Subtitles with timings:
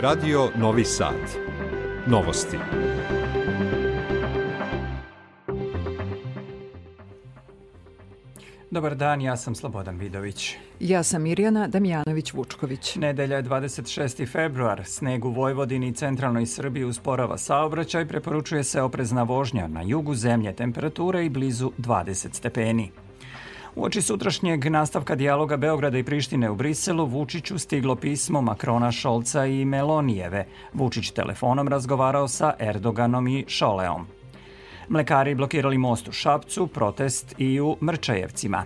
[0.00, 1.14] Radio Novi Sad.
[2.06, 2.56] Novosti.
[8.70, 10.56] Dobar dan, ja sam Slobodan Vidović.
[10.80, 12.98] Ja sam Mirjana Damjanović-Vučković.
[12.98, 14.32] Nedelja je 26.
[14.32, 14.84] februar.
[14.84, 20.52] Sneg u Vojvodini i centralnoj Srbiji usporava saobraćaj, preporučuje se oprezna vožnja na jugu zemlje
[20.52, 22.90] temperature i blizu 20 stepeni.
[23.74, 29.46] U oči sutrašnjeg nastavka dijaloga Beograda i Prištine u Briselu, Vučiću stiglo pismo Makrona, Šolca
[29.46, 30.46] i Melonijeve.
[30.72, 34.06] Vučić telefonom razgovarao sa Erdoganom i Šoleom.
[34.88, 38.64] Mlekari blokirali most u Šapcu, protest i u Mrčajevcima.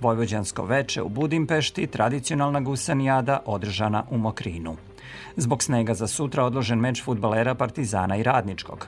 [0.00, 4.76] Vojvođansko veče u Budimpešti, tradicionalna gusanijada održana u Mokrinu.
[5.36, 8.86] Zbog snega za sutra odložen meč futbalera Partizana i Radničkog.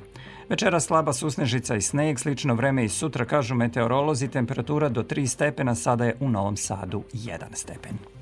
[0.48, 5.74] Večera slaba susnežica i sneg, slično vreme i sutra, kažu meteorolozi, temperatura do 3 stepena,
[5.74, 8.21] sada je u Novom Sadu 1 stepen.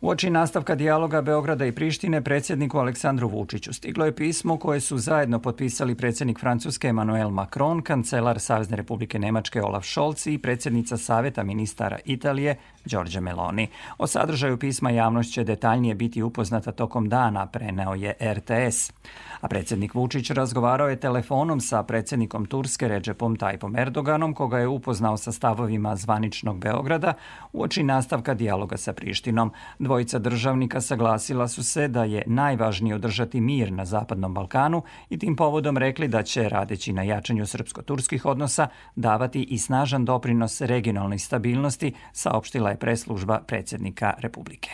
[0.00, 4.98] U oči nastavka dijaloga Beograda i Prištine predsjedniku Aleksandru Vučiću stiglo je pismo koje su
[4.98, 11.42] zajedno potpisali predsjednik Francuske Emmanuel Macron, kancelar Savezne republike Nemačke Olaf Scholz i predsjednica Saveta
[11.42, 13.68] ministara Italije Đorđe Meloni.
[13.98, 18.92] O sadržaju pisma javnost će detaljnije biti upoznata tokom dana, preneo je RTS.
[19.40, 25.16] A predsjednik Vučić razgovarao je telefonom sa predsjednikom Turske Ređepom Tajpom Erdoganom, koga je upoznao
[25.16, 27.14] sa stavovima zvaničnog Beograda
[27.52, 29.52] u oči nastavka dijaloga sa Prištinom.
[29.88, 35.36] Dvojica državnika saglasila su se da je najvažnije održati mir na Zapadnom Balkanu i tim
[35.36, 41.92] povodom rekli da će, radeći na jačanju srpsko-turskih odnosa, davati i snažan doprinos regionalnoj stabilnosti,
[42.12, 44.70] saopštila je preslužba predsjednika Republike.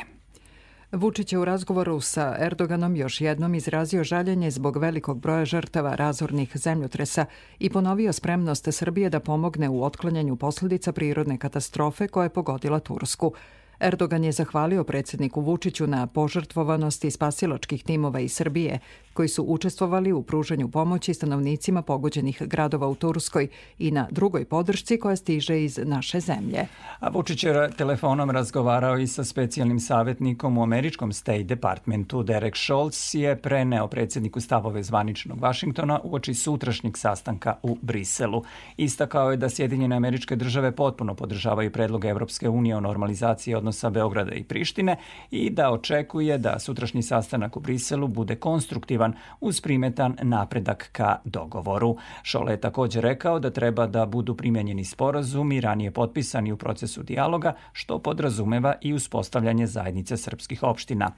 [0.92, 6.56] Vučić je u razgovoru sa Erdoganom još jednom izrazio žaljenje zbog velikog broja žrtava razornih
[6.56, 7.26] zemljotresa
[7.58, 13.32] i ponovio spremnost Srbije da pomogne u otklanjanju posledica prirodne katastrofe koja je pogodila Tursku.
[13.84, 18.78] Erdogan je zahvalio predsjedniku Vučiću na požrtvovanosti spasilačkih timova iz Srbije,
[19.14, 24.98] koji su učestvovali u pružanju pomoći stanovnicima pogođenih gradova u Turskoj i na drugoj podršci
[24.98, 26.66] koja stiže iz naše zemlje.
[27.00, 32.22] A Vučić je telefonom razgovarao i sa specijalnim savjetnikom u američkom State Departmentu.
[32.22, 38.42] Derek Scholz je preneo predsjedniku stavove zvaničnog Vašingtona u oči sutrašnjeg sastanka u Briselu.
[38.76, 44.32] Istakao je da Sjedinjene američke države potpuno podržavaju predlog Evropske unije o normalizaciji odnosa Beograda
[44.32, 44.96] i Prištine
[45.30, 51.96] i da očekuje da sutrašnji sastanak u Briselu bude konstruktivan uz primetan napredak ka dogovoru.
[52.22, 57.52] Šole je također rekao da treba da budu primenjeni sporazumi ranije potpisani u procesu dijaloga,
[57.72, 61.10] što podrazumeva i uspostavljanje zajednice srpskih opština.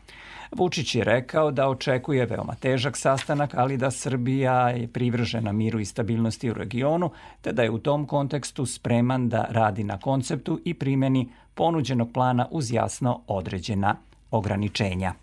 [0.52, 5.84] Vučić je rekao da očekuje veoma težak sastanak, ali da Srbija je privržena miru i
[5.84, 10.74] stabilnosti u regionu, te da je u tom kontekstu spreman da radi na konceptu i
[10.74, 13.96] primeni ponuđenog plana uz jasno određena
[14.30, 15.14] ograničenja.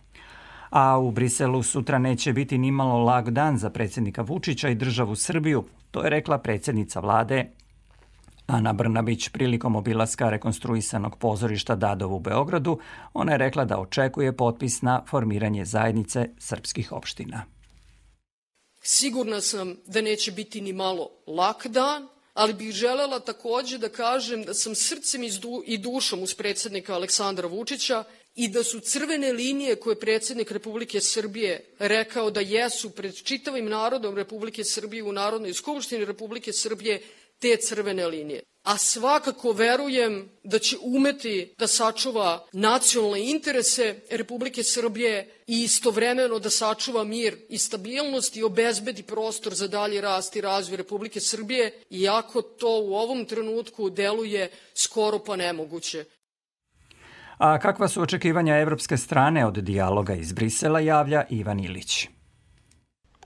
[0.69, 5.63] A u Briselu sutra neće biti nimalo lag dan za predsjednika Vučića i državu Srbiju,
[5.91, 7.49] to je rekla predsjednica vlade
[8.47, 12.79] Ana Brnabić prilikom obilaska rekonstruisanog pozorišta Dadov u Beogradu,
[13.13, 17.43] ona je rekla da očekuje potpis na formiranje zajednice srpskih opština.
[18.81, 24.43] Sigurna sam da neće biti ni malo lak dan, ali bih želela takođe da kažem
[24.43, 25.23] da sam srcem
[25.65, 28.03] i dušom uz predsednika Aleksandra Vučića
[28.35, 34.15] i da su crvene linije koje predsednik Republike Srbije rekao da jesu pred čitavim narodom
[34.17, 37.01] Republike Srbije u Narodnoj skupštini Republike Srbije
[37.39, 38.41] te crvene linije.
[38.63, 46.49] A svakako verujem da će umeti da sačuva nacionalne interese Republike Srbije i istovremeno da
[46.49, 52.41] sačuva mir i stabilnost i obezbedi prostor za dalji rast i razvoj Republike Srbije, iako
[52.41, 56.05] to u ovom trenutku deluje skoro pa nemoguće.
[57.37, 62.07] A kakva su očekivanja evropske strane od dijaloga iz Brisela javlja Ivan Ilić.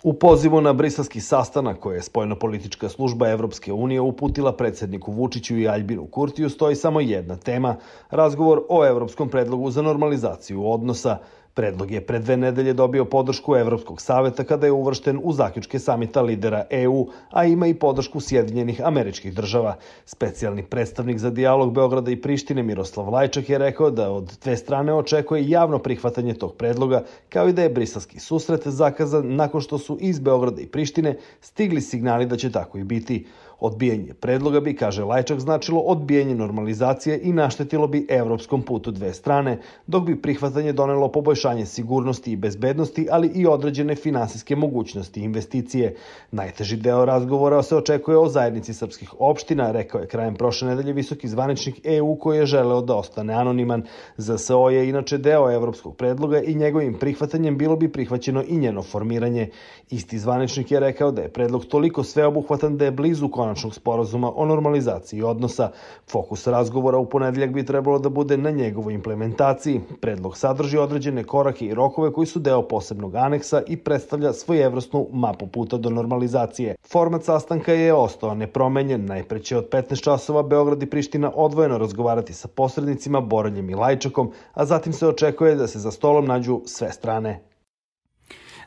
[0.03, 5.67] U pozivu na briselski sastanak koje je Spojno-politička služba Evropske unije uputila predsedniku Vučiću i
[5.67, 7.75] Aljbinu Kurtiju stoji samo jedna tema,
[8.09, 11.17] razgovor o evropskom predlogu za normalizaciju odnosa,
[11.57, 16.21] Predlog je pre dve nedelje dobio podršku Evropskog saveta kada je uvršten u zaključke samita
[16.21, 16.99] lidera EU,
[17.31, 19.75] a ima i podršku Sjedinjenih američkih država.
[20.05, 24.93] Specijalni predstavnik za dijalog Beograda i Prištine Miroslav Lajčak je rekao da od dve strane
[24.93, 29.97] očekuje javno prihvatanje tog predloga, kao i da je brisalski susret zakazan nakon što su
[30.01, 33.25] iz Beograda i Prištine stigli signali da će tako i biti.
[33.59, 39.57] Odbijanje predloga bi, kaže Lajčak, značilo odbijanje normalizacije i naštetilo bi evropskom putu dve strane,
[39.87, 45.95] dok bi prihvatanje donelo poboljšanje sigurnosti i bezbednosti, ali i određene finansijske mogućnosti i investicije.
[46.31, 51.27] Najteži deo razgovora se očekuje o zajednici srpskih opština, rekao je krajem prošle nedelje visoki
[51.27, 53.83] zvaničnik EU koji je želeo da ostane anoniman.
[54.17, 59.49] ZSO je inače deo evropskog predloga i njegovim prihvatanjem bilo bi prihvaćeno i njeno formiranje.
[59.89, 65.21] Isti zvaničnik je rekao da je predlog toliko sveobuhvatan da je blizu sporazuma o normalizaciji
[65.21, 65.69] odnosa.
[66.11, 69.81] Fokus razgovora u ponedeljak bi trebalo da bude na njegovoj implementaciji.
[70.01, 75.47] Predlog sadrži određene korake i rokove koji su deo posebnog aneksa i predstavlja svojevrstnu mapu
[75.47, 76.75] puta do normalizacije.
[76.91, 79.05] Format sastanka je ostao nepromenjen.
[79.05, 84.31] Najpre će od 15 časova Beograd i Priština odvojeno razgovarati sa posrednicima Boreljem i Lajčakom,
[84.53, 87.39] a zatim se očekuje da se za stolom nađu sve strane.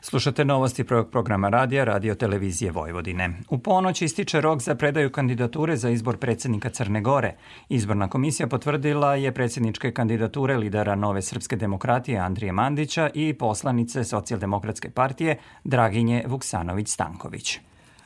[0.03, 3.33] Slušate novosti prvog programa radija Radio Televizije Vojvodine.
[3.49, 7.35] U ponoć ističe rok za predaju kandidature za izbor predsednika Crne Gore.
[7.69, 14.89] Izborna komisija potvrdila je predsedničke kandidature lidera Nove srpske demokratije Andrije Mandića i poslanice Socijaldemokratske
[14.89, 17.59] partije Draginje Vuksanović-Stanković.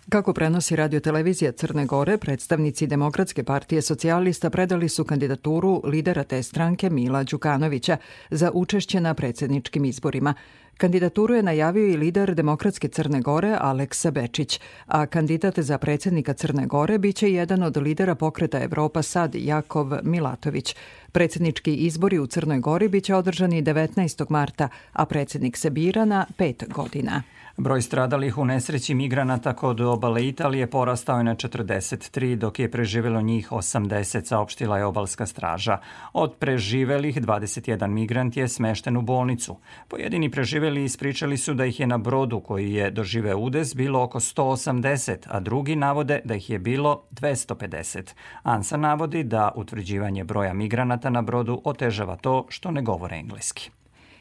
[0.09, 6.89] Kako prenosi radiotelevizija Crne Gore, predstavnici Demokratske partije socijalista predali su kandidaturu lidera te stranke
[6.89, 7.97] Mila Đukanovića
[8.29, 10.33] za učešće na predsedničkim izborima.
[10.77, 16.65] Kandidaturu je najavio i lider Demokratske Crne Gore Aleksa Bečić, a kandidat za predsednika Crne
[16.65, 20.75] Gore biće jedan od lidera pokreta Evropa Sad Jakov Milatović.
[21.15, 24.25] Predsednički izbori u Crnoj Gori biće održani 19.
[24.29, 27.21] marta, a predsednik se bira na pet godina.
[27.57, 33.21] Broj stradalih u nesreći migranata kod obale Italije porastao je na 43, dok je preživelo
[33.21, 35.77] njih 80, saopštila je obalska straža.
[36.13, 39.57] Od preživelih 21 migrant je smešten u bolnicu.
[39.87, 44.19] Pojedini preživeli ispričali su da ih je na brodu koji je dožive udes bilo oko
[44.19, 48.13] 180, a drugi navode da ih je bilo 250.
[48.43, 53.69] ANSA navodi da utvrđivanje broja migranata na brodu otežava to što ne govore engleski.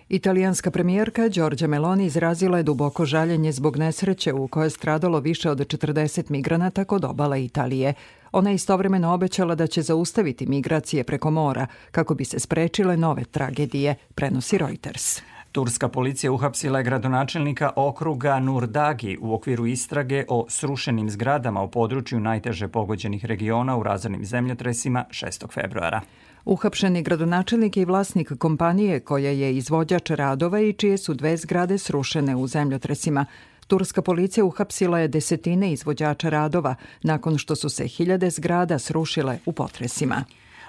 [0.09, 5.51] Italijanska premijerka Đorđa Meloni izrazila je duboko žaljenje zbog nesreće u kojoj je stradalo više
[5.51, 7.95] od 40 migranata kod obala Italije.
[8.33, 13.25] Ona je istovremeno obećala da će zaustaviti migracije preko mora kako bi se sprečile nove
[13.25, 15.21] tragedije, prenosi Reuters.
[15.53, 22.21] Turska policija uhapsila je gradonačelnika okruga Nurdagi u okviru istrage o srušenim zgradama u području
[22.21, 25.53] najteže pogođenih regiona u razornim zemljotresima 6.
[25.53, 26.01] februara.
[26.45, 32.37] Uhapšeni gradonačelnik i vlasnik kompanije koja je izvođač radova i čije su dve zgrade srušene
[32.37, 33.27] u zemljotresima.
[33.67, 39.53] Turska policija uhapsila je desetine izvođača radova nakon što su se hiljade zgrada srušile u
[39.53, 40.25] potresima.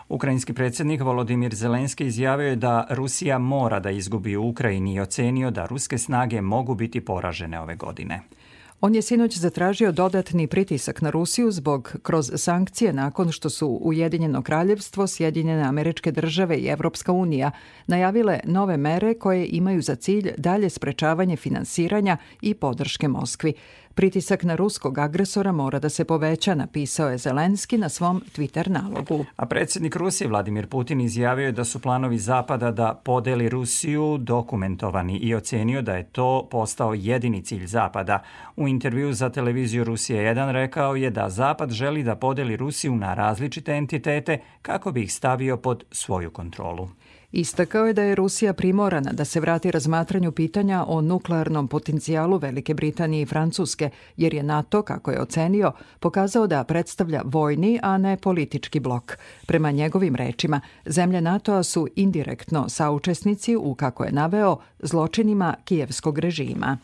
[0.09, 5.51] Ukrajinski predsjednik Volodimir Zelenski izjavio je da Rusija mora da izgubi u Ukrajini i ocenio
[5.51, 8.21] da ruske snage mogu biti poražene ove godine.
[8.81, 14.41] On je sinoć zatražio dodatni pritisak na Rusiju zbog kroz sankcije nakon što su Ujedinjeno
[14.41, 17.51] kraljevstvo, Sjedinjene američke države i Evropska unija
[17.87, 23.53] najavile nove mere koje imaju za cilj dalje sprečavanje finansiranja i podrške Moskvi.
[23.95, 29.25] Pritisak na ruskog agresora mora da se poveća, napisao je Zelenski na svom Twitter nalogu.
[29.35, 35.17] A predsjednik Rusije Vladimir Putin izjavio je da su planovi Zapada da podeli Rusiju dokumentovani
[35.17, 38.23] i ocenio da je to postao jedini cilj Zapada.
[38.55, 43.13] U intervju za televiziju Rusije 1 rekao je da Zapad želi da podeli Rusiju na
[43.13, 46.89] različite entitete kako bi ih stavio pod svoju kontrolu.
[47.35, 52.73] Istakao je da je Rusija primorana da se vrati razmatranju pitanja o nuklearnom potencijalu Velike
[52.73, 58.17] Britanije i Francuske, jer je NATO, kako je ocenio, pokazao da predstavlja vojni, a ne
[58.17, 59.17] politički blok.
[59.47, 66.77] Prema njegovim rečima, zemlje NATO-a su indirektno saučesnici u, kako je naveo, zločinima kijevskog režima.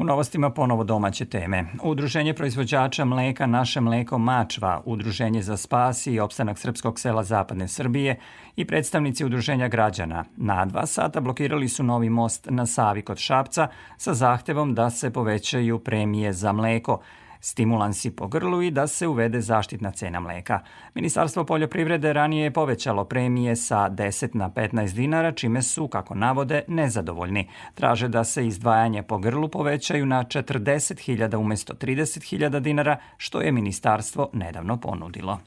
[0.00, 1.64] U novostima ponovo domaće teme.
[1.82, 8.16] Udruženje proizvođača mleka Naše mleko Mačva, Udruženje za spas i opstanak srpskog sela Zapadne Srbije
[8.56, 13.68] i predstavnici Udruženja građana na dva sata blokirali su novi most na Savi kod Šapca
[13.96, 17.00] sa zahtevom da se povećaju premije za mleko–
[17.40, 20.60] stimulansi po grlu i da se uvede zaštitna cena mleka.
[20.94, 26.62] Ministarstvo poljoprivrede ranije je povećalo premije sa 10 na 15 dinara, čime su, kako navode,
[26.68, 27.48] nezadovoljni.
[27.74, 34.30] Traže da se izdvajanje po grlu povećaju na 40.000 umesto 30.000 dinara, što je ministarstvo
[34.32, 35.38] nedavno ponudilo.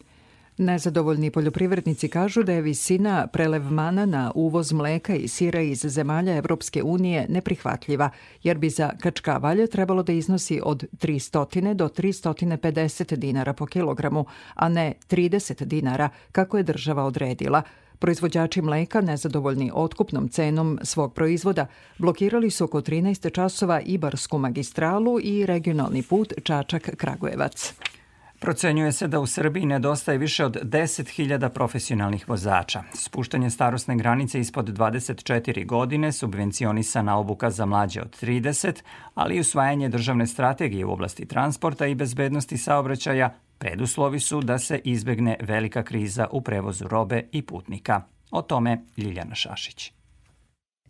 [0.58, 6.84] Nezadovoljni poljoprivrednici kažu da je visina prelevmana na uvoz mleka i sira iz zemalja Evropske
[6.84, 8.10] unije neprihvatljiva,
[8.44, 14.70] jer bi za kačkavalje trebalo da iznosi od 300 do 350 dinara po kilogramu, a
[14.70, 17.62] ne 30 dinara, kako je država odredila.
[18.00, 21.66] Proizvođači mleka, nezadovoljni otkupnom cenom svog proizvoda,
[21.98, 27.74] blokirali su oko 13 časova Ibarsku magistralu i regionalni put Čačak-Kragujevac.
[28.44, 32.84] Procenjuje se da u Srbiji nedostaje više od 10.000 profesionalnih vozača.
[32.94, 38.82] Spuštanje starosne granice ispod 24 godine, subvencionisana obuka za mlađe od 30,
[39.16, 44.82] ali i usvajanje državne strategije u oblasti transporta i bezbednosti saobraćaja preduslovi su da se
[44.84, 48.02] izbegne velika kriza u prevozu robe i putnika.
[48.32, 50.03] O tome Ljiljana Šašić.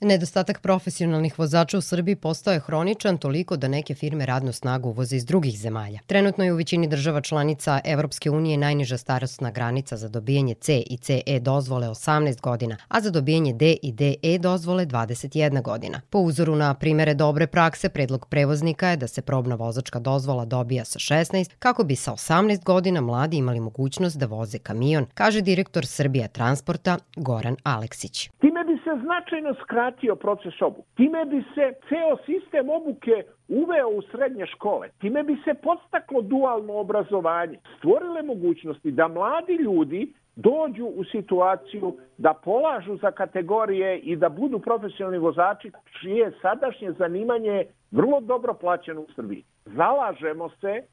[0.04, 5.16] Nedostatak profesionalnih vozača u Srbiji postao je hroničan toliko da neke firme radnu snagu uvoze
[5.16, 6.00] iz drugih zemalja.
[6.06, 10.98] Trenutno je u većini država članica Evropske unije najniža starostna granica za dobijanje C i
[10.98, 16.02] CE dozvole 18 godina, a za dobijanje D i DE dozvole 21 godina.
[16.10, 20.86] Po uzoru na primere dobre prakse, predlog prevoznika je da se probna vozačka dozvola dobija
[20.86, 25.86] sa 16, kako bi sa 18 godina mladi imali mogućnost da voze kamion, kaže direktor
[25.86, 28.30] Srbija Transporta Goran Aleksić.
[28.42, 28.53] Se
[28.98, 30.88] značajno skratio proces obuke.
[30.96, 34.90] Time bi se ceo sistem obuke uveo u srednje škole.
[35.00, 37.60] Time bi se podstaklo dualno obrazovanje.
[37.78, 44.60] Stvorile mogućnosti da mladi ljudi dođu u situaciju da polažu za kategorije i da budu
[44.60, 49.44] profesionalni vozači čije sadašnje zanimanje vrlo dobro plaćeno u Srbiji.
[49.66, 50.84] Zalažemo se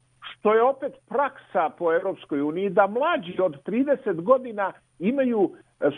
[0.41, 5.51] što je opet praksa po Europskoj uniji da mlađi od 30 godina imaju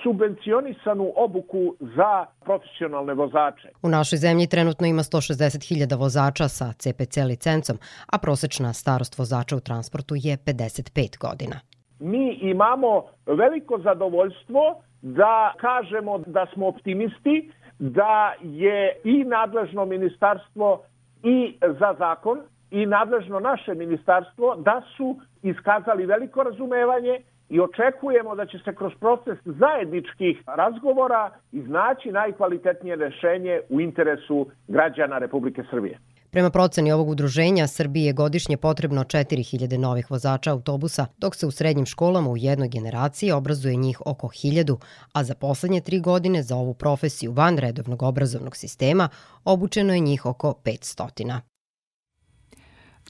[0.04, 3.70] subvencionisanu obuku za profesionalne vozače.
[3.82, 7.78] U našoj zemlji trenutno ima 160.000 vozača sa CPC licencom,
[8.14, 11.56] a prosečna starost vozača u transportu je 55 godina.
[12.00, 20.84] Mi imamo veliko zadovoljstvo da kažemo da smo optimisti, da je i nadležno ministarstvo
[21.24, 22.40] i za zakon
[22.74, 28.94] i nadležno naše ministarstvo da su iskazali veliko razumevanje i očekujemo da će se kroz
[29.00, 36.00] proces zajedničkih razgovora iznaći najkvalitetnije rešenje u interesu građana Republike Srbije.
[36.32, 41.52] Prema proceni ovog udruženja, Srbiji je godišnje potrebno 4000 novih vozača autobusa, dok se u
[41.52, 44.78] srednjim školama u jednoj generaciji obrazuje njih oko 1000,
[45.14, 49.10] a za poslednje tri godine za ovu profesiju van redovnog obrazovnog sistema
[49.46, 51.53] obučeno je njih oko 500.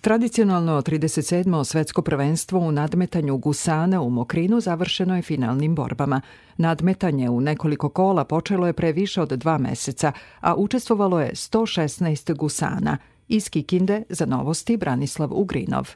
[0.04, 1.64] Tradicionalno 37.
[1.64, 6.22] svetsko prvenstvo u nadmetanju gusana u Mokrinu završeno je finalnim borbama.
[6.58, 12.36] Nadmetanje u nekoliko kola počelo je pre više od dva meseca, a učestvovalo je 116
[12.36, 12.98] gusana.
[13.28, 15.90] Iz Kikinde za novosti Branislav Ugrinov.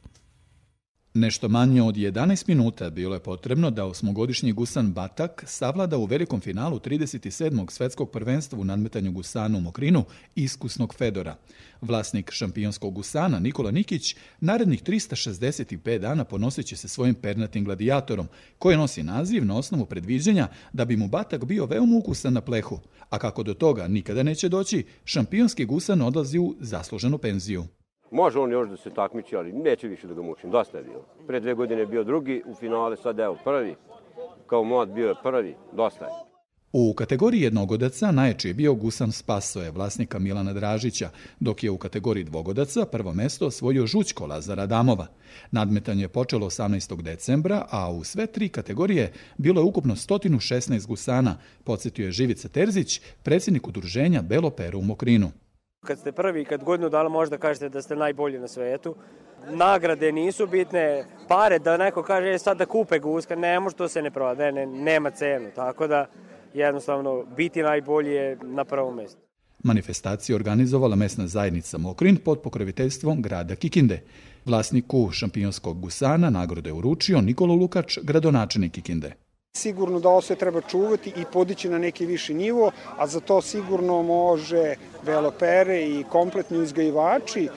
[1.17, 6.41] Nešto manje od 11 minuta bilo je potrebno da osmogodišnji gusan Batak savlada u velikom
[6.41, 7.71] finalu 37.
[7.71, 10.03] svetskog prvenstva u nadmetanju gusana u Mokrinu
[10.35, 11.35] iskusnog Fedora.
[11.81, 18.27] Vlasnik šampionskog gusana Nikola Nikić narednih 365 dana ponosit će se svojim pernatim gladijatorom,
[18.59, 22.79] koji nosi naziv na osnovu predviđanja da bi mu Batak bio veoma ukusan na plehu,
[23.09, 27.65] a kako do toga nikada neće doći, šampionski gusan odlazi u zasluženu penziju.
[28.11, 30.51] Može on još da se takmiči, ali neće više da ga mučim.
[30.51, 31.05] Dosta je bilo.
[31.27, 33.75] Pre dve godine je bio drugi u finale, sad evo prvi.
[34.47, 36.11] Kao mlad bio je prvi, dosta je.
[36.71, 41.09] U kategoriji jednogodaca najjači je bio Gusan Spasoje, vlasnika Milana Dražića,
[41.39, 45.07] dok je u kategoriji dvogodaca prvo mesto osvojio Žućko Lazara Adamova.
[45.51, 47.01] Nadmetanje je počelo 18.
[47.01, 53.01] decembra, a u sve tri kategorije bilo je ukupno 116 gusana, podsjetio je Živica Terzić,
[53.23, 55.31] predsjednik udruženja Belo Pero u Mokrinu.
[55.87, 58.95] Kad ste prvi, kad godinu dana možda kažete da ste najbolji na svetu,
[59.49, 63.87] nagrade nisu bitne, pare da neko kaže e, sad da kupe guska, ne može, to
[63.87, 66.05] se ne proda, ne, ne, nema cenu, tako da
[66.53, 69.21] jednostavno biti najbolji je na prvom mestu.
[69.63, 74.01] Manifestaciju organizovala mesna zajednica Mokrin pod pokroviteljstvom grada Kikinde.
[74.45, 79.26] Vlasniku šampionskog gusana nagrode uručio Nikola Lukač, gradonačelnik Kikinde.
[79.57, 83.41] Sigurno da ovo sve treba čuvati i podići na neki viši nivo, a za to
[83.41, 87.49] sigurno može velopere i kompletni uzgajivači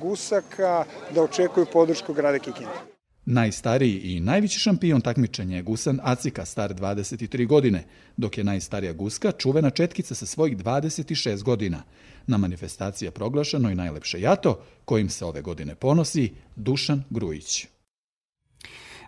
[0.00, 0.84] gusaka
[1.14, 2.94] da očekuju podršku grada Kikinde.
[3.26, 7.84] Najstariji i najveći šampion takmičenja je gusan Acika, star 23 godine,
[8.16, 11.82] dok je najstarija guska čuvena četkica sa svojih 26 godina.
[12.26, 17.73] Na manifestaciji je proglašeno i najlepše jato, kojim se ove godine ponosi Dušan Grujić.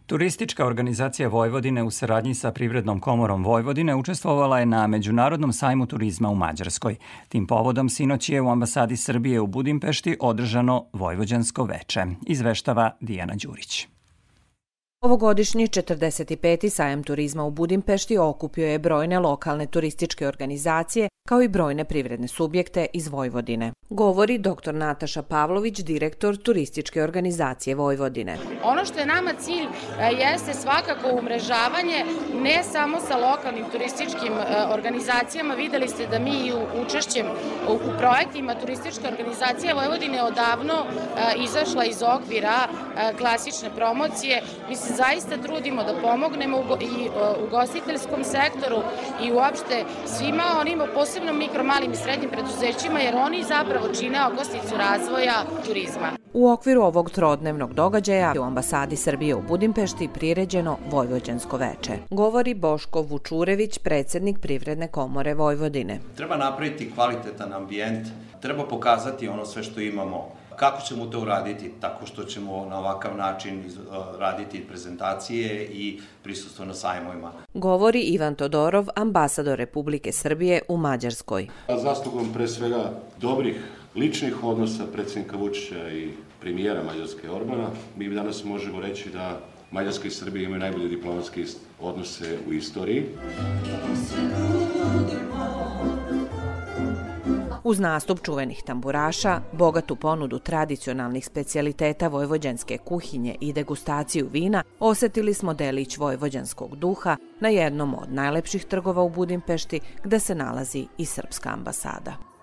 [0.06, 6.28] Turistička organizacija Vojvodine u saradnji sa Privrednom komorom Vojvodine učestvovala je na Međunarodnom sajmu turizma
[6.28, 6.96] u Mađarskoj.
[7.28, 13.88] Tim povodom sinoć je u ambasadi Srbije u Budimpešti održano Vojvođansko veče, izveštava Dijana Đurić.
[15.04, 16.68] Ovogodišnji 45.
[16.68, 22.86] sajem turizma u Budimpešti okupio je brojne lokalne turističke organizacije kao i brojne privredne subjekte
[22.92, 23.72] iz Vojvodine.
[23.90, 24.75] Govori dr.
[24.75, 28.37] Nataša Pavlović, direktor turističke organizacije Vojvodine.
[28.64, 32.05] Ono što je nama cilj e, jeste svakako umrežavanje
[32.43, 35.55] ne samo sa lokalnim turističkim e, organizacijama.
[35.55, 37.26] Videli ste da mi u učešćem
[37.69, 40.87] u projektima turističke organizacije Vojvodine odavno e,
[41.45, 42.69] izašla iz okvira
[43.19, 44.43] klasične promocije.
[44.69, 47.09] Mi se zaista trudimo da pomognemo i
[47.47, 48.83] ugostiteljskom sektoru
[49.23, 54.76] i uopšte svima onima, posebno mikro, malim i srednjim preduzećima, jer oni zapravo čine okosnicu
[54.76, 56.11] razvoja turizma.
[56.33, 61.92] U okviru ovog trodnevnog događaja u ambasadi Srbije u Budimpešti priređeno Vojvođansko veče.
[62.11, 66.00] Govori Boško Vučurević, predsednik Privredne komore Vojvodine.
[66.16, 68.09] Treba napraviti kvalitetan ambijent,
[68.42, 71.72] treba pokazati ono sve što imamo Kako ćemo to uraditi?
[71.80, 73.64] Tako što ćemo na ovakav način
[74.18, 77.32] raditi prezentacije i prisustvo na sajmovima.
[77.54, 81.48] Govori Ivan Todorov, ambasador Republike Srbije u Mađarskoj.
[81.82, 83.56] Zaslugom pre svega dobrih
[83.94, 86.10] ličnih odnosa predsednika Vučića i
[86.40, 91.44] premijera Mađarske Orbana, mi danas možemo reći da Mađarska i Srbija imaju najbolje diplomatske
[91.80, 93.04] odnose u istoriji.
[97.66, 105.54] Uz nastup čuvenih tamburaša, bogatu ponudu tradicionalnih specijaliteta vojvođanske kuhinje i degustaciju vina, osetili smo
[105.54, 111.50] delić vojvođanskog duha na jednom od najlepših trgova u Budimpešti, gde se nalazi i srpska
[111.50, 112.36] ambasada.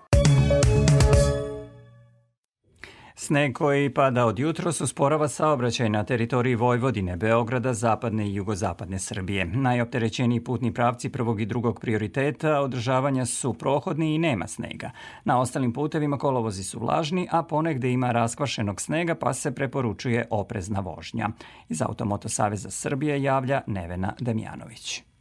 [3.24, 9.44] Sneg koji pada od jutro usporava saobraćaj na teritoriji Vojvodine, Beograda, zapadne i jugozapadne Srbije.
[9.44, 14.90] Najopterećeniji putni pravci prvog i drugog prioriteta održavanja su prohodni i nema snega.
[15.24, 20.80] Na ostalim putevima kolovozi su vlažni, a ponegde ima raskvašenog snega pa se preporučuje oprezna
[20.80, 21.28] vožnja.
[21.68, 25.13] Iz Automoto Saveza Srbije javlja Nevena Demjanović.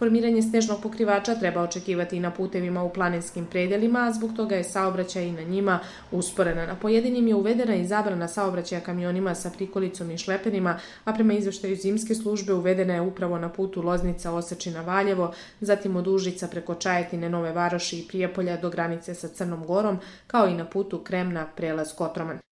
[0.00, 4.64] Formiranje snežnog pokrivača treba očekivati i na putevima u planinskim predelima, a zbog toga je
[4.64, 5.78] saobraćaj i na njima
[6.12, 6.66] usporena.
[6.66, 11.76] Na pojedinim je uvedena i zabrana saobraćaja kamionima sa prikolicom i šleperima, a prema izveštaju
[11.76, 17.28] zimske službe uvedena je upravo na putu Loznica Osečina Valjevo, zatim od Užica preko Čajetine,
[17.28, 21.92] Nove Varoši i Prijepolja do granice sa Crnom Gorom, kao i na putu Kremna, prelaz
[21.96, 22.49] Kotroman.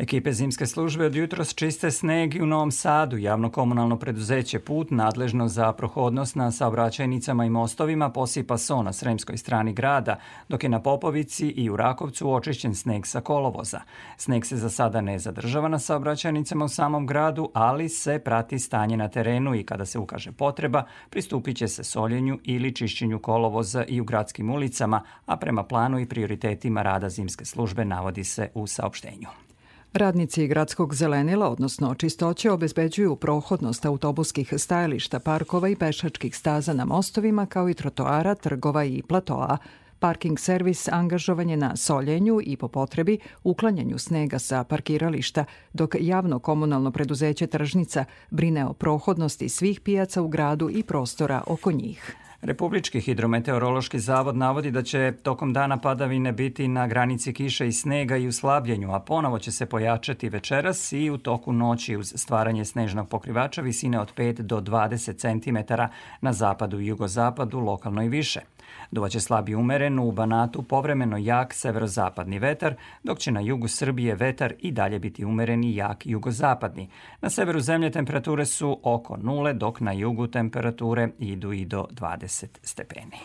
[0.00, 3.16] Ekipe zimske službe od jutros čiste sneg i u Novom Sadu.
[3.16, 9.36] Javno komunalno preduzeće Put, nadležno za prohodnost na saobraćajnicama i mostovima, posipa so na sremskoj
[9.36, 10.16] strani grada,
[10.48, 13.80] dok je na Popovici i u Rakovcu očišćen sneg sa kolovoza.
[14.16, 18.96] Sneg se za sada ne zadržava na saobraćajnicama u samom gradu, ali se prati stanje
[18.96, 24.00] na terenu i kada se ukaže potreba, pristupit će se soljenju ili čišćenju kolovoza i
[24.00, 29.49] u gradskim ulicama, a prema planu i prioritetima rada zimske službe navodi se u saopštenju.
[29.94, 37.46] Radnici gradskog zelenila, odnosno čistoće, obezbeđuju prohodnost autobuskih stajališta, parkova i pešačkih staza na mostovima,
[37.46, 39.58] kao i trotoara, trgova i platoa.
[39.98, 46.38] Parking servis angažovan je na soljenju i po potrebi uklanjanju snega sa parkirališta, dok javno
[46.38, 52.16] komunalno preduzeće Tržnica brine o prohodnosti svih pijaca u gradu i prostora oko njih.
[52.42, 58.16] Republički hidrometeorološki zavod navodi da će tokom dana padavine biti na granici kiše i snega
[58.16, 62.64] i u slabljenju, a ponovo će se pojačati večeras i u toku noći uz stvaranje
[62.64, 65.74] snežnog pokrivača visine od 5 do 20 cm
[66.20, 68.40] na zapadu i jugozapadu, lokalno i više.
[68.90, 74.54] Duvaće slabi umeren, u Banatu povremeno jak severozapadni vetar, dok će na jugu Srbije vetar
[74.58, 76.88] i dalje biti umeren i jak jugozapadni.
[77.20, 82.29] Na severu zemlje temperature su oko nule, dok na jugu temperature idu i do 20
[82.62, 83.18] stepeni.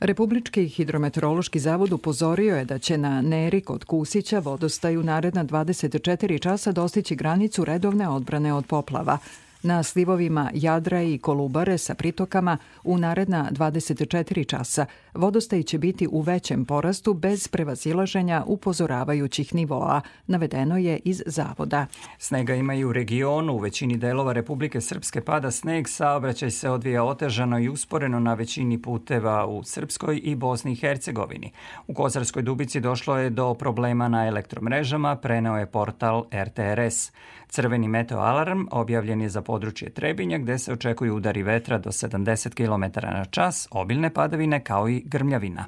[0.00, 6.72] Republički hidrometeorološki zavod upozorio je da će na Neri kod Kusića vodostaju naredna 24 časa
[6.72, 9.18] dostići granicu redovne odbrane od poplava
[9.62, 14.86] na slivovima Jadra i Kolubare sa pritokama u naredna 24 časa.
[15.14, 21.86] Vodostaj će biti u većem porastu bez prevazilaženja upozoravajućih nivoa, navedeno je iz zavoda.
[22.18, 23.52] Snega ima i u regionu.
[23.52, 28.82] U većini delova Republike Srpske pada sneg, saobraćaj se odvija otežano i usporeno na većini
[28.82, 31.52] puteva u Srpskoj i Bosni i Hercegovini.
[31.86, 37.12] U Kozarskoj dubici došlo je do problema na elektromrežama, preneo je portal RTRS.
[37.48, 43.06] Crveni meteoalarm objavljen je za područje Trebinja gde se očekuju udari vetra do 70 km
[43.06, 45.64] na čas, obilne padavine kao i grmljavina.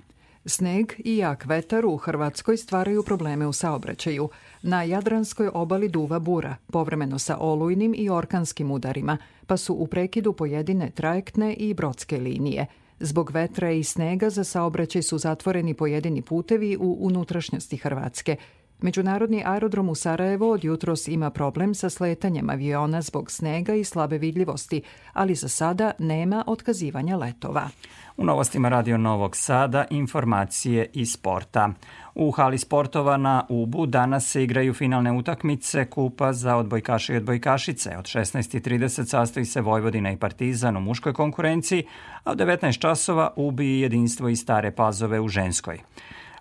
[0.47, 4.29] Sneg i jak vetar u Hrvatskoj stvaraju probleme u saobraćaju.
[4.63, 10.33] Na Jadranskoj obali duva bura, povremeno sa olujnim i orkanskim udarima, pa su u prekidu
[10.33, 12.67] pojedine trajektne i brodske linije.
[13.01, 18.37] Zbog vetra i snega za saobraćaj su zatvoreni pojedini putevi u unutrašnjosti Hrvatske.
[18.81, 24.19] Međunarodni aerodrom u Sarajevo od jutros ima problem sa sletanjem aviona zbog snega i slabe
[24.19, 24.83] vidljivosti,
[25.13, 27.69] ali za sada nema otkazivanja letova.
[28.17, 31.73] U novostima Radio Novog Sada informacije i sporta.
[32.15, 37.97] U hali sportova na Ubu danas se igraju finalne utakmice Kupa za odbojkaše i odbojkašice.
[37.99, 41.87] Od 16.30 sastoji se Vojvodina i Partizan u muškoj konkurenciji,
[42.25, 45.81] a od 19 časova Ubi jedinstvo i Stare Pazove u ženskoj.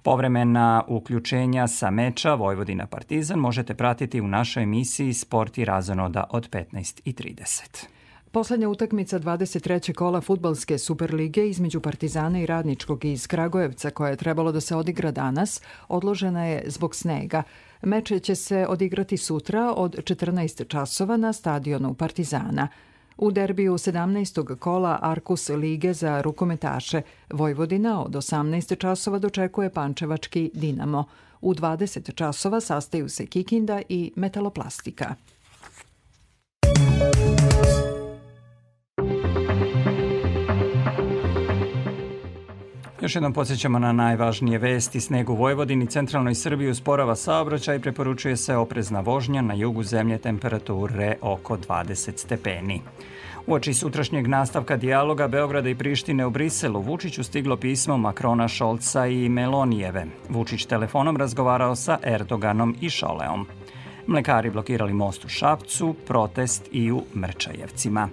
[0.03, 6.49] Povremena uključenja sa meča Vojvodina Partizan možete pratiti u našoj emisiji Sport i razonoda od
[6.49, 7.85] 15.30.
[8.31, 9.93] Poslednja utakmica 23.
[9.93, 15.11] kola futbalske Superlige između Partizana i Radničkog iz Kragujevca koja je trebalo da se odigra
[15.11, 17.43] danas, odložena je zbog snega.
[17.81, 22.67] Meč će se odigrati sutra od 14 časova na stadionu Partizana.
[23.17, 24.55] U derbiju 17.
[24.55, 31.05] kola Arkus Lige za rukometaše Vojvodina od 18 časova dočekuje Pančevački Dinamo.
[31.41, 35.15] U 20 časova sastaju se Kikinda i Metaloplastika.
[43.03, 44.99] Još jednom podsjećamo na najvažnije vesti.
[44.99, 50.17] Sneg u Vojvodini, centralnoj Srbiji usporava saobraćaj i preporučuje se oprezna vožnja na jugu zemlje
[50.17, 52.81] temperature oko 20 stepeni.
[53.47, 59.29] Uoči sutrašnjeg nastavka dijaloga Beograda i Prištine u Briselu, Vučiću stiglo pismo Makrona, Šolca i
[59.29, 60.05] Melonijeve.
[60.29, 63.47] Vučić telefonom razgovarao sa Erdoganom i Šoleom.
[64.07, 68.09] Mlekari blokirali most u Šapcu, protest i u Mrčajevcima.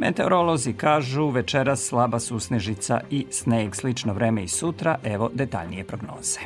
[0.00, 6.40] Meteorolozi kažu večera slaba susnežica i sneg, slično vreme i sutra, evo detaljnije prognoze.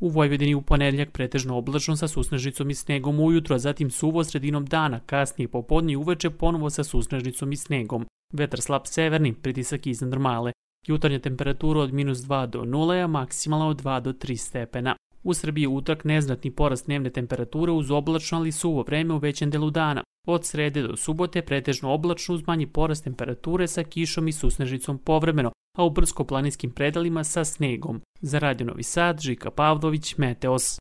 [0.00, 4.66] U Vojvodini u ponedljak pretežno oblačno sa susnežicom i snegom ujutro, a zatim suvo sredinom
[4.66, 8.06] dana, kasnije popodne i uveče ponovo sa susnežicom i snegom.
[8.32, 10.52] Vetar slab severni, pritisak iznad normale.
[10.86, 14.96] Jutarnja temperatura od minus 2 do 0, a maksimalna od 2 do 3 stepena.
[15.22, 19.70] U Srbiji utak neznatni porast dnevne temperature uz oblačno ali suvo vreme u većem delu
[19.70, 20.02] dana.
[20.26, 25.52] Od srede do subote pretežno oblačno uz manji porast temperature sa kišom i susnežicom povremeno,
[25.76, 28.00] a u brdsko-planinskim predalima sa snegom.
[28.20, 30.78] Za Radio Novi Sad, Žika Pavlović, Meteos.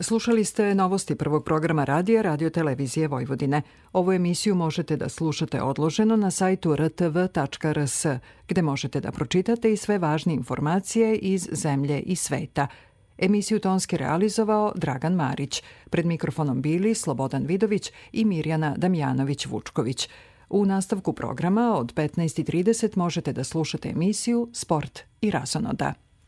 [0.00, 3.62] Slušali ste novosti prvog programa radija Radio Televizije Vojvodine.
[3.92, 8.06] Ovu emisiju možete da slušate odloženo na sajtu rtv.rs,
[8.48, 12.66] gde možete da pročitate i sve važne informacije iz zemlje i sveta–
[13.20, 15.62] Emisiju tonski realizovao Dragan Marić.
[15.90, 20.08] Pred mikrofonom bili Slobodan Vidović i Mirjana Damjanović-Vučković.
[20.48, 25.94] U nastavku programa od 15.30 možete da slušate emisiju Sport i razonoda.